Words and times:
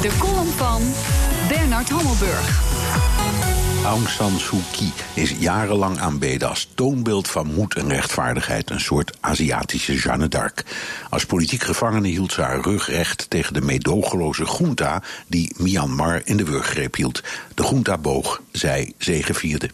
De 0.00 0.16
column 0.18 0.52
van 0.56 0.82
Bernard 1.48 1.88
Hammelburg. 1.88 2.62
Aung 3.84 4.08
San 4.08 4.38
Suu 4.38 4.60
Kyi 4.72 4.92
is 5.14 5.30
jarenlang 5.38 5.98
aanbeden 5.98 6.48
als 6.48 6.68
toonbeeld 6.74 7.28
van 7.28 7.54
moed 7.54 7.74
en 7.74 7.88
rechtvaardigheid, 7.88 8.70
een 8.70 8.80
soort 8.80 9.16
Aziatische 9.20 9.94
Jeanne 9.94 10.28
d'Arc. 10.28 10.64
Als 11.10 11.26
politiek 11.26 11.62
gevangene 11.62 12.08
hield 12.08 12.32
ze 12.32 12.42
haar 12.42 12.60
rug 12.60 12.86
recht 12.86 13.30
tegen 13.30 13.54
de 13.54 13.60
meedogenloze 13.60 14.44
junta 14.58 15.02
die 15.26 15.54
Myanmar 15.58 16.20
in 16.24 16.36
de 16.36 16.44
wurggreep 16.44 16.94
hield. 16.94 17.22
De 17.54 17.62
junta 17.62 17.98
boog, 17.98 18.42
zij 18.52 18.92
zegevierde. 18.98 19.70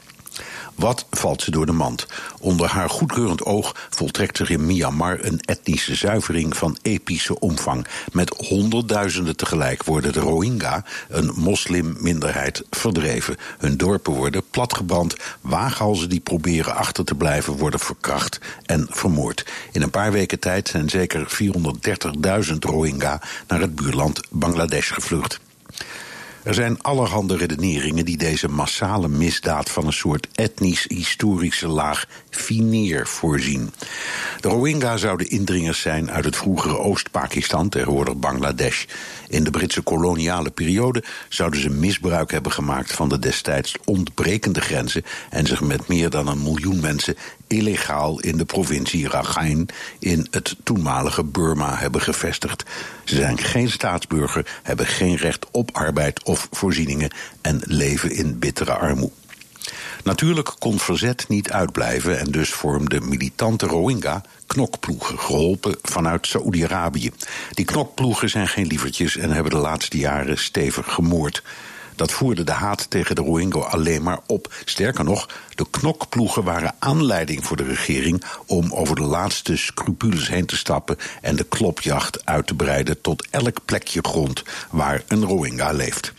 Wat 0.77 1.07
valt 1.11 1.43
ze 1.43 1.51
door 1.51 1.67
de 1.67 1.73
mand? 1.73 2.07
Onder 2.41 2.69
haar 2.69 2.91
goedkeurend 2.91 3.45
oog 3.45 3.89
voltrekt 3.91 4.37
zich 4.37 4.51
in 4.51 4.67
Myanmar 4.67 5.19
een 5.21 5.41
etnische 5.41 5.95
zuivering 5.95 6.57
van 6.57 6.77
epische 6.83 7.39
omvang. 7.39 7.87
Met 8.13 8.29
honderdduizenden 8.37 9.37
tegelijk 9.37 9.85
worden 9.85 10.13
de 10.13 10.21
Rohingya, 10.21 10.85
een 11.09 11.33
moslimminderheid, 11.37 12.63
verdreven. 12.71 13.37
Hun 13.59 13.77
dorpen 13.77 14.13
worden 14.13 14.43
platgebrand, 14.51 15.17
waaghalzen 15.41 16.09
die 16.09 16.21
proberen 16.21 16.75
achter 16.75 17.05
te 17.05 17.15
blijven 17.15 17.57
worden 17.57 17.81
verkracht 17.81 18.39
en 18.65 18.87
vermoord. 18.91 19.47
In 19.73 19.83
een 19.83 19.91
paar 19.91 20.13
weken 20.13 20.39
tijd 20.39 20.69
zijn 20.69 20.91
zeker 20.91 21.39
430.000 22.49 22.55
Rohingya 22.59 23.21
naar 23.47 23.61
het 23.61 23.75
buurland 23.75 24.21
Bangladesh 24.31 24.93
gevlucht. 24.93 25.41
Er 26.47 26.55
zijn 26.55 26.83
allerhande 26.83 27.37
redeneringen 27.37 28.05
die 28.05 28.17
deze 28.17 28.49
massale 28.49 29.09
misdaad 29.09 29.71
van 29.71 29.87
een 29.87 29.93
soort 29.93 30.29
etnisch-historische 30.35 31.69
laag 31.69 32.07
fineer 32.31 33.07
voorzien. 33.07 33.73
De 34.47 34.53
Rohingya 34.53 34.97
zouden 34.97 35.29
indringers 35.29 35.81
zijn 35.81 36.11
uit 36.11 36.25
het 36.25 36.37
vroegere 36.37 36.79
Oost-Pakistan, 36.79 37.69
tegenwoordig 37.69 38.17
Bangladesh. 38.17 38.85
In 39.29 39.45
de 39.45 39.51
Britse 39.51 39.83
koloniale 39.83 40.51
periode 40.51 41.03
zouden 41.29 41.61
ze 41.61 41.71
misbruik 41.71 42.31
hebben 42.31 42.53
gemaakt 42.53 42.93
van 42.93 43.09
de 43.09 43.19
destijds 43.19 43.75
ontbrekende 43.85 44.61
grenzen 44.61 45.05
en 45.31 45.47
zich 45.47 45.61
met 45.61 45.89
meer 45.89 46.11
dan 46.11 46.29
een 46.29 46.43
miljoen 46.43 46.81
mensen 46.81 47.17
illegaal 47.47 48.21
in 48.21 48.37
de 48.37 48.45
provincie 48.45 49.09
Rakhine 49.09 49.67
in 49.99 50.27
het 50.31 50.57
toenmalige 50.63 51.25
Burma 51.25 51.77
hebben 51.77 52.01
gevestigd. 52.01 52.63
Ze 53.05 53.15
zijn 53.15 53.39
geen 53.39 53.71
staatsburger, 53.71 54.61
hebben 54.63 54.87
geen 54.87 55.17
recht 55.17 55.47
op 55.51 55.71
arbeid 55.73 56.25
of 56.25 56.49
voorzieningen 56.51 57.11
en 57.41 57.61
leven 57.65 58.11
in 58.11 58.39
bittere 58.39 58.73
armoede. 58.73 59.26
Natuurlijk 60.05 60.55
kon 60.59 60.79
verzet 60.79 61.25
niet 61.29 61.51
uitblijven 61.51 62.19
en 62.19 62.31
dus 62.31 62.51
vormden 62.51 63.09
militante 63.09 63.67
Rohingya 63.67 64.23
knokploegen, 64.47 65.19
geholpen 65.19 65.77
vanuit 65.83 66.27
Saoedi-Arabië. 66.27 67.11
Die 67.51 67.65
knokploegen 67.65 68.31
zijn 68.31 68.49
geen 68.49 68.67
lievertjes 68.67 69.17
en 69.17 69.31
hebben 69.31 69.53
de 69.53 69.59
laatste 69.59 69.99
jaren 69.99 70.39
stevig 70.39 70.93
gemoord. 70.93 71.43
Dat 71.97 72.13
voerde 72.13 72.45
de 72.45 72.53
haat 72.53 72.91
tegen 72.91 73.15
de 73.15 73.21
Rohingya 73.23 73.61
alleen 73.61 74.03
maar 74.03 74.21
op. 74.27 74.55
Sterker 74.65 75.05
nog, 75.05 75.29
de 75.55 75.67
knokploegen 75.71 76.45
waren 76.45 76.75
aanleiding 76.79 77.47
voor 77.47 77.57
de 77.57 77.65
regering 77.65 78.25
om 78.47 78.73
over 78.73 78.97
de 78.97 79.03
laatste 79.03 79.57
scrupules 79.57 80.29
heen 80.29 80.47
te 80.47 80.57
stappen 80.57 80.97
en 81.21 81.37
de 81.37 81.45
klopjacht 81.45 82.27
uit 82.27 82.47
te 82.47 82.55
breiden 82.55 83.01
tot 83.01 83.27
elk 83.31 83.59
plekje 83.65 84.01
grond 84.03 84.43
waar 84.71 85.03
een 85.09 85.25
Rohingya 85.25 85.73
leeft. 85.73 86.13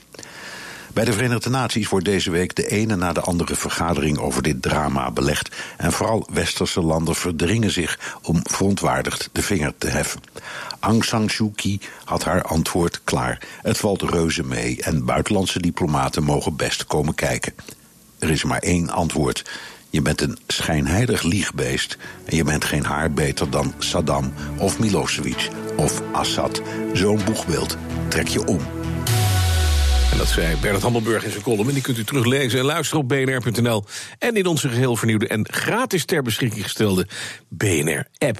Bij 0.98 1.06
de 1.06 1.14
Verenigde 1.14 1.50
Naties 1.50 1.90
wordt 1.90 2.06
deze 2.06 2.32
week 2.32 2.56
de 2.56 2.68
ene 2.68 2.96
na 2.96 3.14
de 3.14 3.22
andere 3.22 3.56
vergadering 3.56 4.18
over 4.18 4.44
dit 4.44 4.62
drama 4.62 5.12
belegd. 5.12 5.56
En 5.78 5.92
vooral 5.92 6.28
westerse 6.34 6.82
landen 6.82 7.16
verdringen 7.16 7.72
zich 7.72 8.18
om 8.22 8.40
verontwaardigd 8.44 9.30
de 9.32 9.42
vinger 9.42 9.74
te 9.78 9.88
heffen. 9.88 10.22
Aung 10.80 11.04
San 11.04 11.30
Suu 11.30 11.52
Kyi 11.56 11.80
had 12.04 12.24
haar 12.24 12.42
antwoord 12.42 13.02
klaar. 13.04 13.48
Het 13.62 13.78
valt 13.78 14.02
reuze 14.02 14.44
mee 14.44 14.82
en 14.82 15.06
buitenlandse 15.06 15.60
diplomaten 15.60 16.24
mogen 16.24 16.56
best 16.56 16.86
komen 16.86 17.16
kijken. 17.16 17.54
Er 18.20 18.30
is 18.30 18.44
maar 18.44 18.60
één 18.60 18.90
antwoord. 18.90 19.50
Je 19.90 20.02
bent 20.02 20.22
een 20.22 20.38
schijnheilig 20.48 21.24
liegbeest 21.24 21.98
en 22.26 22.36
je 22.36 22.44
bent 22.44 22.66
geen 22.66 22.86
haar 22.86 23.12
beter 23.12 23.50
dan 23.50 23.74
Saddam 23.78 24.34
of 24.58 24.80
Milosevic 24.80 25.50
of 25.76 26.02
Assad. 26.12 26.62
Zo'n 26.94 27.22
boegbeeld 27.26 27.78
trek 28.10 28.28
je 28.28 28.46
om. 28.46 28.77
Dat 30.18 30.28
zei 30.28 30.56
Bernard 30.62 30.84
Hammelburg 30.84 31.24
in 31.24 31.32
zijn 31.32 31.44
column. 31.44 31.68
En 31.68 31.74
die 31.74 31.84
kunt 31.84 31.98
u 31.98 32.04
teruglezen 32.04 32.60
en 32.60 32.66
luisteren 32.66 33.04
op 33.04 33.10
bnr.nl. 33.10 33.84
En 34.20 34.36
in 34.36 34.46
onze 34.46 34.70
geheel 34.70 34.96
vernieuwde 34.96 35.28
en 35.28 35.48
gratis 35.52 36.06
ter 36.06 36.24
beschikking 36.24 36.64
gestelde 36.64 37.08
BNR-app. 37.50 38.40